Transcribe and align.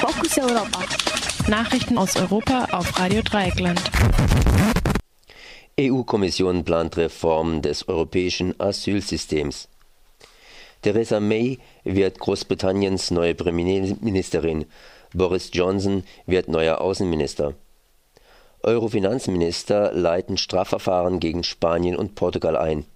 Fokus 0.00 0.38
Europa. 0.38 0.82
Nachrichten 1.46 1.98
aus 1.98 2.16
Europa 2.16 2.68
auf 2.72 2.98
Radio 2.98 3.20
Dreieckland. 3.20 3.78
EU-Kommission 5.78 6.64
plant 6.64 6.96
Reform 6.96 7.60
des 7.60 7.86
europäischen 7.86 8.58
Asylsystems. 8.58 9.68
Theresa 10.80 11.20
May 11.20 11.58
wird 11.84 12.18
Großbritanniens 12.18 13.10
neue 13.10 13.34
Premierministerin. 13.34 14.64
Boris 15.12 15.50
Johnson 15.52 16.04
wird 16.24 16.48
neuer 16.48 16.80
Außenminister. 16.80 17.52
Euro-Finanzminister 18.62 19.92
leiten 19.92 20.38
Strafverfahren 20.38 21.20
gegen 21.20 21.44
Spanien 21.44 21.96
und 21.96 22.14
Portugal 22.14 22.56
ein. 22.56 22.86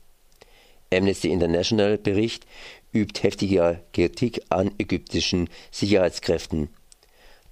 Amnesty 0.91 1.31
International 1.31 1.99
Bericht 1.99 2.47
übt 2.95 3.23
heftige 3.23 3.81
Kritik 3.93 4.41
an 4.49 4.71
ägyptischen 4.79 5.51
Sicherheitskräften. 5.71 6.71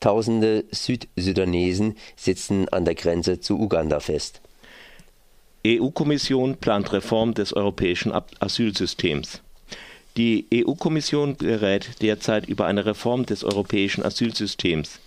Tausende 0.02 0.64
Südsudanesen 0.70 1.96
sitzen 2.16 2.68
an 2.68 2.84
der 2.84 2.96
Grenze 2.96 3.40
zu 3.40 3.58
Uganda 3.58 4.00
fest. 4.00 4.40
EU-Kommission 5.64 6.56
plant 6.56 6.92
Reform 6.92 7.34
des 7.34 7.54
europäischen 7.54 8.12
Asylsystems. 8.40 9.40
Die 10.16 10.46
EU-Kommission 10.52 11.36
berät 11.36 12.02
derzeit 12.02 12.46
über 12.48 12.66
eine 12.66 12.84
Reform 12.84 13.24
des 13.24 13.44
europäischen 13.44 14.04
Asylsystems 14.04 14.98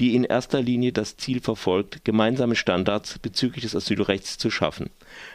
die 0.00 0.14
in 0.14 0.24
erster 0.24 0.60
Linie 0.60 0.92
das 0.92 1.16
Ziel 1.16 1.40
verfolgt, 1.40 2.04
gemeinsame 2.04 2.56
Standards 2.56 3.18
bezüglich 3.18 3.62
des 3.62 3.76
Asylrechts 3.76 4.38
zu 4.38 4.50
schaffen. 4.50 4.90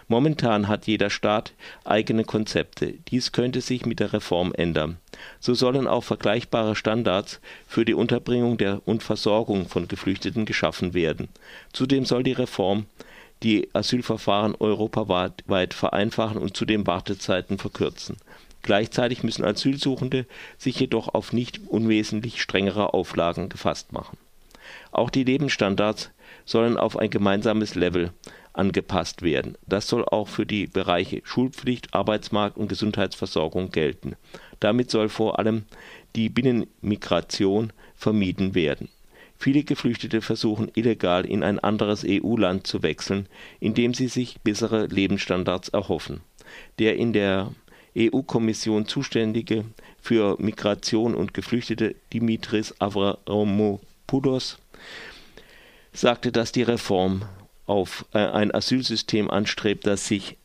Momentan 0.08 0.68
hat 0.68 0.88
jeder 0.88 1.10
Staat 1.10 1.54
eigene 1.84 2.24
Konzepte. 2.24 2.94
Dies 3.10 3.32
könnte 3.32 3.62
sich 3.62 3.86
mit 3.86 4.00
der 4.00 4.14
Reform 4.14 4.54
ändern. 4.54 4.98
So 5.40 5.54
sollen 5.54 5.88
auch 5.88 6.04
vergleichbare 6.04 6.76
Standards 6.76 7.40
für 7.68 7.86
die 7.86 7.94
Unterbringung 7.94 8.58
der 8.58 8.82
und 8.86 9.04
Versorgung 9.04 9.68
von 9.68 9.88
Geflüchteten 9.88 10.46
geschaffen 10.46 10.94
werden. 10.94 11.30
Zudem 11.74 12.06
soll 12.06 12.24
die 12.24 12.34
Reform 12.34 12.86
die 13.44 13.70
Asylverfahren 13.74 14.56
europaweit 14.60 15.74
vereinfachen 15.74 16.38
und 16.38 16.58
zudem 16.58 16.86
Wartezeiten 16.86 17.58
verkürzen. 17.58 18.18
Gleichzeitig 18.64 19.24
müssen 19.24 19.46
Asylsuchende 19.46 20.26
sich 20.58 20.80
jedoch 20.80 21.14
auf 21.14 21.32
nicht 21.32 21.62
unwesentlich 21.68 22.42
strengere 22.42 22.94
Auflagen 22.94 23.48
gefasst 23.48 23.94
machen 23.94 24.18
auch 24.92 25.10
die 25.10 25.24
Lebensstandards 25.24 26.12
sollen 26.46 26.78
auf 26.78 26.98
ein 26.98 27.10
gemeinsames 27.10 27.76
Level 27.76 28.12
angepasst 28.60 29.24
werden. 29.24 29.56
Das 29.66 29.88
soll 29.88 30.06
auch 30.06 30.28
für 30.28 30.46
die 30.46 30.68
Bereiche 30.68 31.22
Schulpflicht, 31.24 31.94
Arbeitsmarkt 31.94 32.58
und 32.58 32.68
Gesundheitsversorgung 32.68 33.72
gelten. 33.72 34.16
Damit 34.60 34.92
soll 34.92 35.10
vor 35.10 35.40
allem 35.40 35.64
die 36.16 36.30
Binnenmigration 36.30 37.74
vermieden 37.96 38.54
werden. 38.54 38.90
Viele 39.38 39.64
Geflüchtete 39.64 40.22
versuchen 40.22 40.70
illegal 40.76 41.26
in 41.26 41.44
ein 41.44 41.60
anderes 41.60 42.06
EU-Land 42.06 42.68
zu 42.68 42.84
wechseln, 42.84 43.28
indem 43.62 43.94
sie 43.94 44.10
sich 44.10 44.42
bessere 44.42 44.88
Lebensstandards 44.88 45.70
erhoffen. 45.70 46.20
Der 46.78 46.98
in 46.98 47.14
der 47.14 47.54
EU-Kommission 47.98 48.86
zuständige 48.86 49.64
für 50.02 50.36
Migration 50.40 51.16
und 51.16 51.34
Geflüchtete 51.34 51.96
Dimitris 52.12 52.76
Avramopoulos 52.80 54.58
sagte, 55.94 56.32
dass 56.32 56.52
die 56.52 56.64
Reform 56.64 57.24
auf 57.70 58.06
äh, 58.14 58.18
ein 58.18 58.54
Asylsystem 58.54 59.30
anstrebt, 59.30 59.86
das 59.86 60.08
sich 60.08 60.38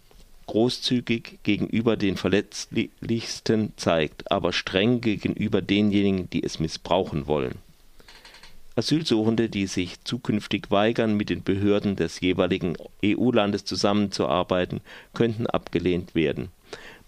großzügig 0.47 1.39
gegenüber 1.43 1.97
den 1.97 2.17
Verletzlichsten 2.17 3.73
zeigt, 3.77 4.31
aber 4.31 4.53
streng 4.53 5.01
gegenüber 5.01 5.63
denjenigen, 5.63 6.29
die 6.29 6.45
es 6.45 6.61
missbrauchen 6.61 7.27
wollen. 7.27 7.55
Asylsuchende, 8.77 9.49
die 9.49 9.67
sich 9.67 10.03
zukünftig 10.05 10.71
weigern, 10.71 11.17
mit 11.17 11.31
den 11.31 11.43
Behörden 11.43 11.97
des 11.97 12.21
jeweiligen 12.21 12.77
EU-Landes 13.03 13.65
zusammenzuarbeiten, 13.65 14.81
könnten 15.15 15.47
abgelehnt 15.47 16.15
werden. 16.15 16.51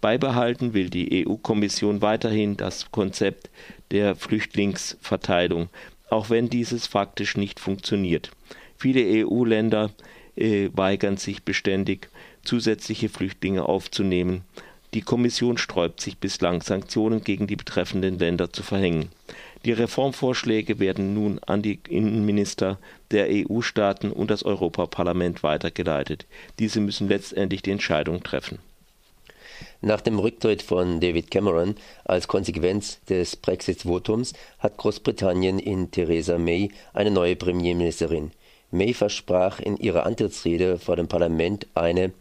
Beibehalten 0.00 0.72
will 0.72 0.88
die 0.88 1.26
EU-Kommission 1.26 2.00
weiterhin 2.00 2.56
das 2.56 2.90
Konzept 2.90 3.50
der 3.90 4.14
Flüchtlingsverteilung, 4.14 5.68
auch 6.08 6.30
wenn 6.30 6.48
dieses 6.48 6.86
faktisch 6.86 7.36
nicht 7.36 7.58
funktioniert. 7.58 8.30
Viele 8.76 9.26
EU-Länder 9.26 9.90
äh, 10.36 10.68
weigern 10.72 11.16
sich 11.16 11.42
beständig, 11.42 12.08
zusätzliche 12.44 13.08
Flüchtlinge 13.08 13.68
aufzunehmen. 13.68 14.42
Die 14.94 15.02
Kommission 15.02 15.58
sträubt 15.58 16.00
sich 16.00 16.18
bislang, 16.18 16.62
Sanktionen 16.62 17.22
gegen 17.22 17.46
die 17.46 17.56
betreffenden 17.56 18.18
Länder 18.18 18.52
zu 18.52 18.62
verhängen. 18.62 19.10
Die 19.64 19.72
Reformvorschläge 19.72 20.78
werden 20.78 21.12
nun 21.12 21.40
an 21.44 21.60
die 21.60 21.80
Innenminister 21.88 22.78
der 23.10 23.26
EU-Staaten 23.28 24.12
und 24.12 24.30
das 24.30 24.44
Europaparlament 24.44 25.42
weitergeleitet. 25.42 26.26
Diese 26.58 26.80
müssen 26.80 27.08
letztendlich 27.08 27.62
die 27.62 27.72
Entscheidung 27.72 28.22
treffen. 28.22 28.58
Nach 29.80 30.00
dem 30.00 30.18
Rücktritt 30.18 30.62
von 30.62 31.00
David 31.00 31.30
Cameron 31.30 31.76
als 32.04 32.28
Konsequenz 32.28 33.00
des 33.04 33.36
Brexit-Votums 33.36 34.34
hat 34.58 34.76
Großbritannien 34.76 35.58
in 35.58 35.90
Theresa 35.90 36.38
May 36.38 36.70
eine 36.92 37.10
neue 37.10 37.36
Premierministerin. 37.36 38.32
May 38.70 38.94
versprach 38.94 39.60
in 39.60 39.76
ihrer 39.76 40.06
Antrittsrede 40.06 40.78
vor 40.78 40.96
dem 40.96 41.08
Parlament 41.08 41.66
eine 41.74 42.12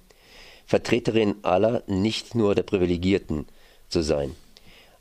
Vertreterin 0.66 1.36
aller, 1.44 1.84
nicht 1.88 2.36
nur 2.36 2.56
der 2.56 2.64
Privilegierten 2.64 3.46
zu 3.90 4.02
sein. 4.02 4.36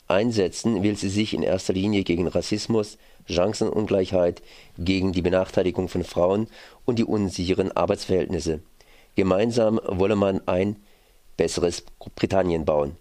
Einsetzen 0.09 0.83
will 0.83 0.97
sie 0.97 1.09
sich 1.09 1.33
in 1.33 1.43
erster 1.43 1.73
Linie 1.73 2.05
gegen 2.05 2.29
Rassismus, 2.29 2.99
Chancenungleichheit, 3.27 4.43
gegen 4.79 5.13
die 5.13 5.23
Benachteiligung 5.23 5.89
von 5.89 6.05
Frauen 6.05 6.49
und 6.85 6.99
die 6.99 7.05
unsicheren 7.05 7.73
Arbeitsverhältnisse. 7.73 8.61
Gemeinsam 9.15 9.81
wolle 9.87 10.17
man 10.17 10.47
ein 10.47 10.77
besseres 11.37 11.85
Britannien 12.15 12.65
bauen. 12.65 12.97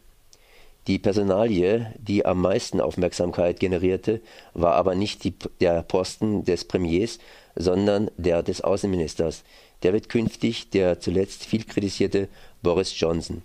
Die 0.88 0.99
Personalie, 0.99 1.94
die 1.97 2.25
am 2.25 2.41
meisten 2.41 2.81
Aufmerksamkeit 2.81 3.59
generierte, 3.59 4.21
war 4.53 4.73
aber 4.73 4.95
nicht 4.95 5.23
die, 5.23 5.33
der 5.61 5.81
Posten 5.81 6.44
des 6.44 6.66
Premiers, 6.66 7.19
sondern 7.55 8.11
der 8.17 8.44
des 8.44 8.61
Außenministers. 8.61 9.44
Der 9.83 9.94
wird 9.94 10.09
künftig 10.09 10.71
der 10.71 10.99
zuletzt 10.99 11.45
viel 11.45 11.63
kritisierte 11.63 12.27
Boris 12.61 12.99
Johnson, 12.99 13.44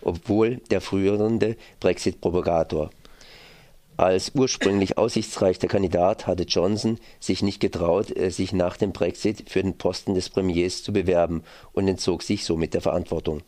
obwohl 0.00 0.58
der 0.70 0.80
frühere 0.80 1.56
Brexit-Propagator. 1.80 2.90
Als 3.96 4.32
ursprünglich 4.34 4.98
aussichtsreicher 4.98 5.68
Kandidat 5.68 6.26
hatte 6.26 6.42
Johnson 6.42 6.98
sich 7.18 7.42
nicht 7.42 7.60
getraut, 7.60 8.14
äh, 8.14 8.30
sich 8.30 8.52
nach 8.52 8.76
dem 8.76 8.92
Brexit 8.92 9.48
für 9.48 9.62
den 9.62 9.78
Posten 9.78 10.14
des 10.14 10.28
Premiers 10.28 10.82
zu 10.82 10.92
bewerben 10.92 11.42
und 11.72 11.88
entzog 11.88 12.22
sich 12.22 12.44
somit 12.44 12.74
der 12.74 12.82
Verantwortung. 12.82 13.42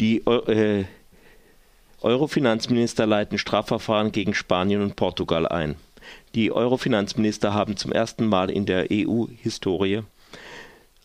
Die 0.00 0.18
äh, 0.26 0.84
Euro-Finanzminister 2.02 3.06
leiten 3.06 3.38
Strafverfahren 3.38 4.12
gegen 4.12 4.34
Spanien 4.34 4.82
und 4.82 4.96
Portugal 4.96 5.48
ein. 5.48 5.76
Die 6.34 6.52
Euro-Finanzminister 6.52 7.54
haben 7.54 7.76
zum 7.76 7.92
ersten 7.92 8.26
Mal 8.26 8.50
in 8.50 8.66
der 8.66 8.88
EU-Historie 8.92 10.02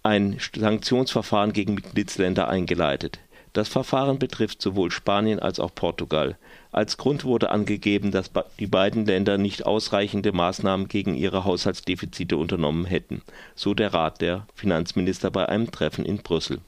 ein 0.03 0.37
Sanktionsverfahren 0.55 1.53
gegen 1.53 1.75
Mitgliedsländer 1.75 2.49
eingeleitet. 2.49 3.19
Das 3.53 3.67
Verfahren 3.67 4.17
betrifft 4.17 4.61
sowohl 4.61 4.91
Spanien 4.91 5.39
als 5.39 5.59
auch 5.59 5.75
Portugal. 5.75 6.37
Als 6.71 6.97
Grund 6.97 7.25
wurde 7.25 7.49
angegeben, 7.49 8.11
dass 8.11 8.31
die 8.59 8.67
beiden 8.67 9.05
Länder 9.05 9.37
nicht 9.37 9.65
ausreichende 9.65 10.31
Maßnahmen 10.31 10.87
gegen 10.87 11.15
ihre 11.15 11.43
Haushaltsdefizite 11.43 12.37
unternommen 12.37 12.85
hätten, 12.85 13.21
so 13.55 13.73
der 13.73 13.93
Rat 13.93 14.21
der 14.21 14.47
Finanzminister 14.55 15.31
bei 15.31 15.49
einem 15.49 15.69
Treffen 15.69 16.05
in 16.05 16.19
Brüssel. 16.19 16.59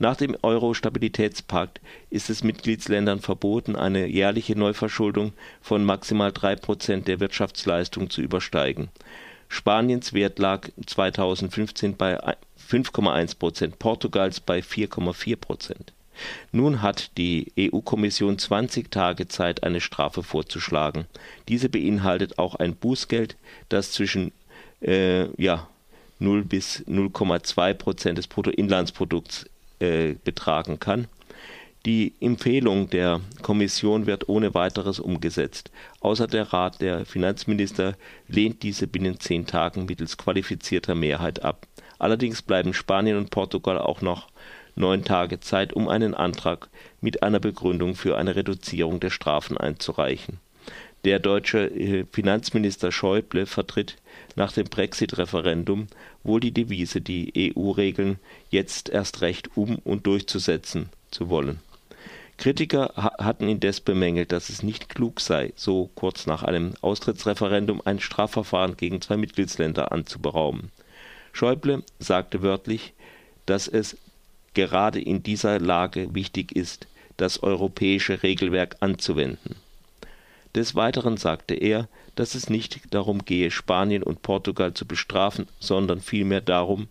Nach 0.00 0.16
dem 0.16 0.34
Euro-Stabilitätspakt 0.40 1.78
ist 2.08 2.30
es 2.30 2.42
Mitgliedsländern 2.42 3.20
verboten, 3.20 3.76
eine 3.76 4.06
jährliche 4.06 4.58
Neuverschuldung 4.58 5.34
von 5.60 5.84
maximal 5.84 6.32
drei 6.32 6.56
Prozent 6.56 7.06
der 7.06 7.20
Wirtschaftsleistung 7.20 8.08
zu 8.08 8.22
übersteigen. 8.22 8.88
Spaniens 9.48 10.14
Wert 10.14 10.38
lag 10.38 10.70
2015 10.86 11.98
bei 11.98 12.18
5,1 12.18 13.38
Prozent, 13.38 13.78
Portugals 13.78 14.40
bei 14.40 14.60
4,4 14.60 15.36
Prozent. 15.36 15.92
Nun 16.50 16.80
hat 16.80 17.10
die 17.18 17.52
EU-Kommission 17.58 18.38
20 18.38 18.90
Tage 18.90 19.28
Zeit, 19.28 19.64
eine 19.64 19.82
Strafe 19.82 20.22
vorzuschlagen. 20.22 21.04
Diese 21.46 21.68
beinhaltet 21.68 22.38
auch 22.38 22.54
ein 22.54 22.74
Bußgeld, 22.74 23.36
das 23.68 23.92
zwischen 23.92 24.32
äh, 24.80 25.26
ja, 25.36 25.68
0 26.20 26.42
bis 26.46 26.86
0,2 26.86 27.74
Prozent 27.74 28.16
des 28.16 28.28
Bruttoinlandsprodukts 28.28 29.44
äh, 29.80 30.14
betragen 30.24 30.78
kann. 30.78 31.08
Die 31.86 32.12
Empfehlung 32.20 32.90
der 32.90 33.22
Kommission 33.40 34.06
wird 34.06 34.28
ohne 34.28 34.52
weiteres 34.52 35.00
umgesetzt. 35.00 35.70
Außer 36.00 36.26
der 36.26 36.52
Rat 36.52 36.82
der 36.82 37.06
Finanzminister 37.06 37.96
lehnt 38.28 38.62
diese 38.62 38.86
binnen 38.86 39.18
zehn 39.18 39.46
Tagen 39.46 39.86
mittels 39.86 40.18
qualifizierter 40.18 40.94
Mehrheit 40.94 41.42
ab. 41.42 41.66
Allerdings 41.98 42.42
bleiben 42.42 42.74
Spanien 42.74 43.16
und 43.16 43.30
Portugal 43.30 43.78
auch 43.78 44.02
noch 44.02 44.28
neun 44.74 45.04
Tage 45.04 45.40
Zeit, 45.40 45.72
um 45.72 45.88
einen 45.88 46.14
Antrag 46.14 46.68
mit 47.00 47.22
einer 47.22 47.40
Begründung 47.40 47.94
für 47.94 48.18
eine 48.18 48.36
Reduzierung 48.36 49.00
der 49.00 49.10
Strafen 49.10 49.56
einzureichen. 49.56 50.38
Der 51.04 51.18
deutsche 51.18 51.66
äh, 51.66 52.04
Finanzminister 52.12 52.92
Schäuble 52.92 53.46
vertritt 53.46 53.96
nach 54.36 54.52
dem 54.52 54.66
Brexit-Referendum 54.66 55.86
wohl 56.22 56.40
die 56.40 56.52
Devise, 56.52 57.00
die 57.00 57.54
EU-Regeln 57.56 58.18
jetzt 58.50 58.88
erst 58.88 59.20
recht 59.20 59.56
um 59.56 59.76
und 59.76 60.06
durchzusetzen 60.06 60.88
zu 61.10 61.28
wollen. 61.28 61.60
Kritiker 62.40 62.92
hatten 63.18 63.48
indes 63.48 63.80
bemängelt, 63.80 64.32
dass 64.32 64.48
es 64.48 64.62
nicht 64.62 64.88
klug 64.88 65.20
sei, 65.20 65.52
so 65.56 65.90
kurz 65.94 66.26
nach 66.26 66.42
einem 66.42 66.72
Austrittsreferendum 66.80 67.82
ein 67.84 68.00
Strafverfahren 68.00 68.78
gegen 68.78 69.02
zwei 69.02 69.18
Mitgliedsländer 69.18 69.92
anzuberaumen. 69.92 70.70
Schäuble 71.32 71.82
sagte 71.98 72.40
wörtlich, 72.40 72.94
dass 73.44 73.68
es 73.68 73.98
gerade 74.54 75.00
in 75.00 75.22
dieser 75.22 75.60
Lage 75.60 76.14
wichtig 76.14 76.56
ist, 76.56 76.86
das 77.18 77.42
europäische 77.42 78.22
Regelwerk 78.22 78.76
anzuwenden. 78.80 79.56
Des 80.54 80.74
Weiteren 80.74 81.16
sagte 81.16 81.54
er, 81.54 81.88
dass 82.16 82.34
es 82.34 82.50
nicht 82.50 82.92
darum 82.92 83.24
gehe, 83.24 83.50
Spanien 83.50 84.02
und 84.02 84.22
Portugal 84.22 84.74
zu 84.74 84.86
bestrafen, 84.86 85.46
sondern 85.60 86.00
vielmehr 86.00 86.40
darum, 86.40 86.88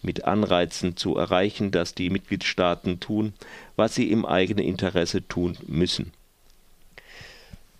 mit 0.00 0.24
Anreizen 0.24 0.96
zu 0.96 1.16
erreichen, 1.16 1.70
dass 1.70 1.94
die 1.94 2.08
Mitgliedstaaten 2.08 3.00
tun, 3.00 3.34
was 3.76 3.94
sie 3.94 4.10
im 4.10 4.24
eigenen 4.24 4.64
Interesse 4.64 5.26
tun 5.26 5.58
müssen. 5.66 6.12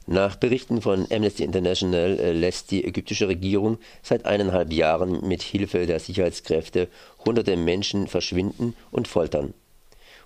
Nach 0.06 0.36
Berichten 0.36 0.80
von 0.80 1.06
Amnesty 1.12 1.44
International 1.44 2.18
äh, 2.18 2.32
lässt 2.32 2.70
die 2.70 2.82
ägyptische 2.84 3.28
Regierung 3.28 3.78
seit 4.02 4.24
eineinhalb 4.24 4.72
Jahren 4.72 5.26
mit 5.28 5.42
Hilfe 5.42 5.86
der 5.86 6.00
Sicherheitskräfte 6.00 6.88
hunderte 7.26 7.56
Menschen 7.58 8.06
verschwinden 8.06 8.74
und 8.90 9.06
foltern. 9.06 9.52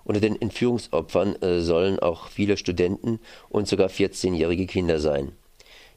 Unter 0.04 0.20
den 0.20 0.40
Entführungsopfern 0.40 1.40
äh, 1.42 1.60
sollen 1.60 1.98
auch 1.98 2.28
viele 2.28 2.56
Studenten 2.56 3.20
und 3.48 3.68
sogar 3.68 3.88
14-jährige 3.88 4.66
Kinder 4.66 4.98
sein. 4.98 5.32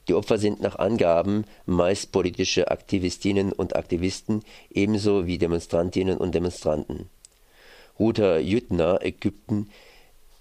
Die 0.08 0.14
Opfer 0.14 0.38
sind 0.38 0.60
nach 0.60 0.76
Angaben 0.76 1.44
meist 1.66 2.12
politische 2.12 2.70
Aktivistinnen 2.70 3.52
und 3.52 3.74
Aktivisten, 3.74 4.42
ebenso 4.70 5.26
wie 5.26 5.38
Demonstrantinnen 5.38 6.16
und 6.16 6.34
Demonstranten. 6.34 7.08
Ruta 7.98 8.38
Jüttner, 8.38 9.00
Ägypten, 9.02 9.68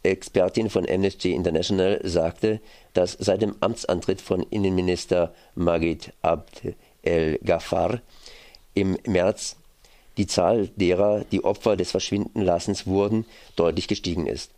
Expertin 0.03 0.69
von 0.69 0.88
Amnesty 0.88 1.33
International, 1.33 2.00
sagte, 2.03 2.59
dass 2.94 3.13
seit 3.13 3.41
dem 3.41 3.56
Amtsantritt 3.59 4.21
von 4.21 4.44
Innenminister 4.44 5.33
Magid 5.56 6.13
Abd 6.21 6.75
el-Ghaffar 7.01 8.01
im 8.75 8.97
März 9.07 9.56
die 10.17 10.27
Zahl 10.27 10.69
derer, 10.75 11.25
die 11.31 11.44
Opfer 11.44 11.75
des 11.75 11.91
Verschwindenlassens 11.91 12.88
wurden, 12.88 13.25
deutlich 13.56 13.88
gestiegen 13.88 14.27
ist. 14.27 14.51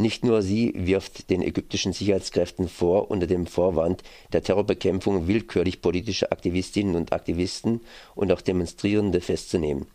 Nicht 0.00 0.24
nur 0.24 0.42
sie 0.42 0.72
wirft 0.76 1.28
den 1.28 1.42
ägyptischen 1.42 1.92
Sicherheitskräften 1.92 2.68
vor, 2.68 3.10
unter 3.10 3.26
dem 3.26 3.46
Vorwand 3.46 4.04
der 4.32 4.44
Terrorbekämpfung 4.44 5.26
willkürlich 5.26 5.82
politische 5.82 6.30
Aktivistinnen 6.30 6.94
und 6.94 7.12
Aktivisten 7.12 7.80
und 8.14 8.30
auch 8.30 8.40
Demonstrierende 8.40 9.20
festzunehmen. 9.20 9.86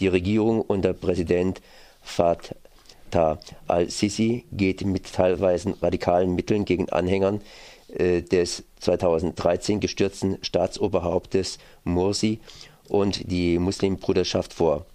Die 0.00 0.08
Regierung 0.08 0.60
unter 0.60 0.92
Präsident 0.92 1.62
Fatah 2.02 3.38
al-Sisi 3.66 4.44
geht 4.52 4.84
mit 4.84 5.10
teilweise 5.14 5.74
radikalen 5.80 6.34
Mitteln 6.34 6.66
gegen 6.66 6.90
Anhängern 6.90 7.40
äh, 7.88 8.20
des 8.20 8.64
2013 8.80 9.80
gestürzten 9.80 10.36
Staatsoberhauptes 10.42 11.58
Morsi 11.84 12.40
und 12.88 13.30
die 13.30 13.58
Muslimbruderschaft 13.58 14.52
vor. 14.52 14.86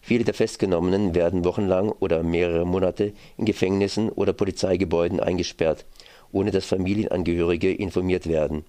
Viele 0.00 0.24
der 0.24 0.34
Festgenommenen 0.34 1.14
werden 1.14 1.44
wochenlang 1.44 1.88
oder 1.90 2.22
mehrere 2.22 2.64
Monate 2.64 3.12
in 3.36 3.44
Gefängnissen 3.44 4.08
oder 4.08 4.32
Polizeigebäuden 4.32 5.18
eingesperrt, 5.18 5.84
ohne 6.30 6.50
dass 6.50 6.66
Familienangehörige 6.66 7.72
informiert 7.72 8.28
werden. 8.28 8.64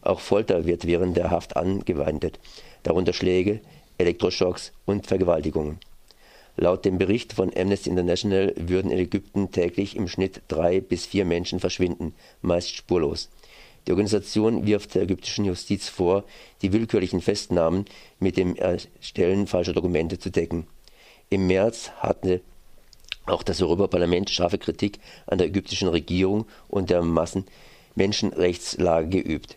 Auch 0.00 0.20
Folter 0.20 0.64
wird 0.64 0.86
während 0.86 1.16
der 1.16 1.30
Haft 1.30 1.56
angewendet, 1.56 2.38
darunter 2.82 3.12
Schläge, 3.12 3.60
Elektroschocks 3.98 4.72
und 4.86 5.06
Vergewaltigungen. 5.06 5.78
Laut 6.56 6.84
dem 6.84 6.98
Bericht 6.98 7.32
von 7.32 7.52
Amnesty 7.56 7.90
International 7.90 8.54
würden 8.56 8.90
in 8.90 8.98
Ägypten 8.98 9.50
täglich 9.50 9.96
im 9.96 10.08
Schnitt 10.08 10.42
drei 10.48 10.80
bis 10.80 11.06
vier 11.06 11.24
Menschen 11.24 11.60
verschwinden, 11.60 12.14
meist 12.42 12.74
spurlos. 12.74 13.28
Die 13.90 13.92
Organisation 13.92 14.66
wirft 14.68 14.94
der 14.94 15.02
ägyptischen 15.02 15.46
Justiz 15.46 15.88
vor, 15.88 16.22
die 16.62 16.72
willkürlichen 16.72 17.20
Festnahmen 17.20 17.86
mit 18.20 18.36
dem 18.36 18.54
Erstellen 18.54 19.48
falscher 19.48 19.72
Dokumente 19.72 20.16
zu 20.16 20.30
decken. 20.30 20.68
Im 21.28 21.48
März 21.48 21.90
hatte 21.98 22.40
auch 23.26 23.42
das 23.42 23.60
Europaparlament 23.60 24.30
scharfe 24.30 24.58
Kritik 24.58 25.00
an 25.26 25.38
der 25.38 25.48
ägyptischen 25.48 25.88
Regierung 25.88 26.46
und 26.68 26.90
der 26.90 27.02
Massenmenschenrechtslage 27.02 29.08
geübt. 29.08 29.56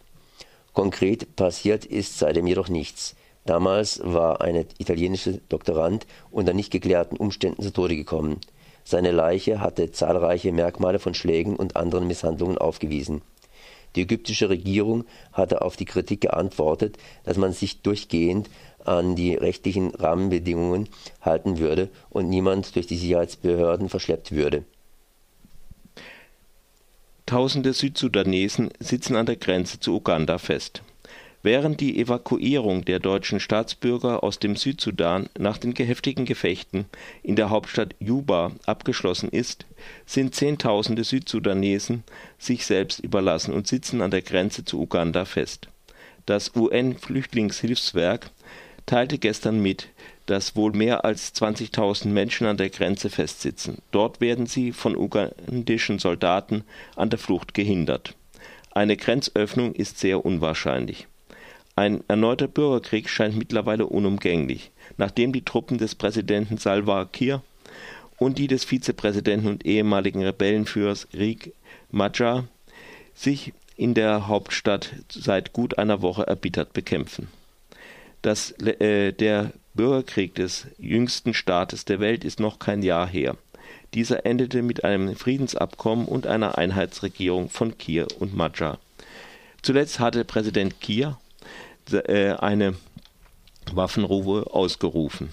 Konkret 0.74 1.36
passiert 1.36 1.86
ist 1.86 2.18
seitdem 2.18 2.47
jedoch 2.47 2.69
nichts. 2.69 3.15
Damals 3.45 4.01
war 4.03 4.41
ein 4.41 4.65
italienischer 4.79 5.33
Doktorand 5.47 6.07
unter 6.31 6.53
nicht 6.53 6.71
geklärten 6.71 7.18
Umständen 7.18 7.62
zu 7.62 7.71
Tode 7.71 7.95
gekommen. 7.95 8.41
Seine 8.83 9.12
Leiche 9.12 9.59
hatte 9.59 9.91
zahlreiche 9.91 10.51
Merkmale 10.51 10.97
von 10.97 11.13
Schlägen 11.13 11.56
und 11.56 11.75
anderen 11.75 12.07
Misshandlungen 12.07 12.57
aufgewiesen 12.57 13.21
die 13.95 14.01
ägyptische 14.01 14.49
Regierung 14.49 15.05
hatte 15.31 15.61
auf 15.61 15.75
die 15.75 15.85
Kritik 15.85 16.21
geantwortet, 16.21 16.97
dass 17.23 17.37
man 17.37 17.53
sich 17.53 17.81
durchgehend 17.81 18.49
an 18.85 19.15
die 19.15 19.35
rechtlichen 19.35 19.91
Rahmenbedingungen 19.91 20.89
halten 21.21 21.57
würde 21.59 21.89
und 22.09 22.29
niemand 22.29 22.75
durch 22.75 22.87
die 22.87 22.97
Sicherheitsbehörden 22.97 23.89
verschleppt 23.89 24.31
würde. 24.31 24.63
Tausende 27.25 27.73
Südsudanesen 27.73 28.69
sitzen 28.79 29.15
an 29.15 29.25
der 29.25 29.37
Grenze 29.37 29.79
zu 29.79 29.95
Uganda 29.95 30.37
fest. 30.37 30.83
Während 31.45 31.81
die 31.81 31.99
Evakuierung 31.99 32.85
der 32.85 32.99
deutschen 32.99 33.41
Staatsbürger 33.41 34.23
aus 34.23 34.39
dem 34.39 34.55
Südsudan 34.55 35.27
nach 35.37 35.57
den 35.57 35.75
heftigen 35.75 36.23
Gefechten 36.23 36.85
in 37.21 37.35
der 37.35 37.49
Hauptstadt 37.49 37.95
Juba 37.99 38.53
abgeschlossen 38.65 39.27
ist, 39.27 39.65
sind 40.05 40.33
Zehntausende 40.33 41.03
Südsudanesen 41.03 42.05
sich 42.37 42.65
selbst 42.65 42.99
überlassen 42.99 43.53
und 43.53 43.67
sitzen 43.67 44.01
an 44.01 44.09
der 44.09 44.21
Grenze 44.21 44.63
zu 44.63 44.79
Uganda 44.79 45.25
fest. 45.25 45.67
Das 46.25 46.55
UN-Flüchtlingshilfswerk 46.55 48.31
teilte 48.85 49.17
gestern 49.17 49.61
mit, 49.61 49.89
dass 50.27 50.55
wohl 50.55 50.71
mehr 50.71 51.03
als 51.03 51.35
20.000 51.35 52.07
Menschen 52.07 52.47
an 52.47 52.55
der 52.55 52.69
Grenze 52.69 53.09
festsitzen. 53.09 53.79
Dort 53.91 54.21
werden 54.21 54.45
sie 54.45 54.71
von 54.71 54.95
ugandischen 54.95 55.99
Soldaten 55.99 56.63
an 56.95 57.09
der 57.09 57.19
Flucht 57.19 57.53
gehindert. 57.53 58.15
Eine 58.71 58.95
Grenzöffnung 58.95 59.75
ist 59.75 59.99
sehr 59.99 60.25
unwahrscheinlich. 60.25 61.07
Ein 61.75 62.03
erneuter 62.08 62.48
Bürgerkrieg 62.48 63.10
scheint 63.10 63.36
mittlerweile 63.36 63.88
unumgänglich, 63.88 64.72
nachdem 64.98 65.34
die 65.34 65.44
Truppen 65.44 65.80
des 65.80 65.96
Präsidenten 65.96 66.58
Salva 66.58 67.06
Kiir 67.06 67.42
und 68.20 68.38
die 68.38 68.48
des 68.48 68.63
Vizepräsidenten 68.63 69.48
und 69.48 69.65
ehemaligen 69.65 70.24
Rebellenführers 70.24 71.08
Riek 71.13 71.53
Machar 71.89 72.48
sich 73.15 73.53
in 73.75 73.96
der 73.96 74.27
Hauptstadt 74.27 74.92
seit 75.10 75.53
gut 75.53 75.80
einer 75.80 76.01
Woche 76.01 76.27
erbittert 76.27 76.74
bekämpfen. 76.74 77.27
Das, 78.22 78.51
äh, 78.62 79.12
der 79.12 79.51
Bürgerkrieg 79.74 80.36
des 80.36 80.68
jüngsten 80.77 81.34
Staates 81.34 81.86
der 81.86 82.00
Welt 82.00 82.24
ist 82.24 82.39
noch 82.39 82.60
kein 82.60 82.84
Jahr 82.84 83.08
her. 83.08 83.36
Dieser 83.96 84.25
endete 84.25 84.62
mit 84.62 84.84
einem 84.84 85.15
Friedensabkommen 85.15 86.06
und 86.06 86.27
einer 86.27 86.58
Einheitsregierung 86.58 87.50
von 87.50 87.77
Kier 87.77 88.08
und 88.20 88.36
Machar. 88.36 88.80
Zuletzt 89.62 90.00
hatte 90.00 90.24
Präsident 90.25 90.80
Kier 90.80 91.18
äh, 91.18 91.23
eine 91.91 92.75
Waffenruhe 93.73 94.53
ausgerufen. 94.53 95.29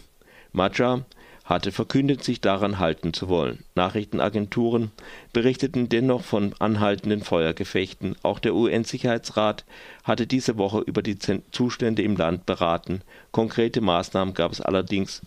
Maja 0.53 1.05
hatte 1.51 1.73
verkündet, 1.73 2.23
sich 2.23 2.41
daran 2.41 2.79
halten 2.79 3.13
zu 3.13 3.29
wollen. 3.29 3.65
Nachrichtenagenturen 3.75 4.93
berichteten 5.33 5.89
dennoch 5.89 6.23
von 6.23 6.55
anhaltenden 6.61 7.23
Feuergefechten. 7.23 8.15
Auch 8.23 8.39
der 8.39 8.55
UN-Sicherheitsrat 8.55 9.65
hatte 10.05 10.29
diese 10.29 10.59
Woche 10.59 10.79
über 10.79 11.03
die 11.03 11.19
Zustände 11.19 12.03
im 12.03 12.17
Land 12.17 12.47
beraten. 12.47 13.03
Konkrete 13.33 13.81
Maßnahmen 13.81 14.33
gab 14.33 14.53
es 14.53 14.61
allerdings 14.61 15.23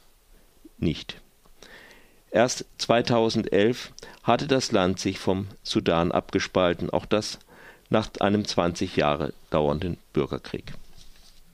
nicht. 0.78 1.20
Erst 2.32 2.66
2011 2.78 3.92
hatte 4.24 4.48
das 4.48 4.72
Land 4.72 5.00
sich 5.00 5.20
vom 5.20 5.48
Sudan 5.62 6.14
abgespalten, 6.14 6.90
auch 6.90 7.06
das 7.06 7.38
nach 7.90 8.10
einem 8.22 8.46
20 8.46 8.96
Jahre 8.96 9.34
dauernden 9.50 9.98
Bürgerkrieg. 10.14 10.74